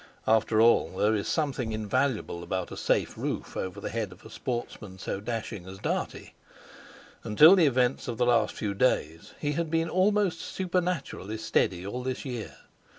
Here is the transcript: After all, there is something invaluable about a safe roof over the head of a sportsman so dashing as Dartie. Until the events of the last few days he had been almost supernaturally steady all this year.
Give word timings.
After 0.27 0.59
all, 0.59 0.97
there 0.97 1.13
is 1.13 1.27
something 1.27 1.73
invaluable 1.73 2.41
about 2.41 2.71
a 2.71 2.75
safe 2.75 3.15
roof 3.15 3.55
over 3.55 3.79
the 3.79 3.91
head 3.91 4.11
of 4.11 4.25
a 4.25 4.31
sportsman 4.31 4.97
so 4.97 5.19
dashing 5.19 5.67
as 5.67 5.77
Dartie. 5.77 6.33
Until 7.23 7.55
the 7.55 7.67
events 7.67 8.07
of 8.07 8.17
the 8.17 8.25
last 8.25 8.51
few 8.55 8.73
days 8.73 9.35
he 9.39 9.51
had 9.51 9.69
been 9.69 9.91
almost 9.91 10.41
supernaturally 10.41 11.37
steady 11.37 11.85
all 11.85 12.01
this 12.01 12.25
year. 12.25 12.55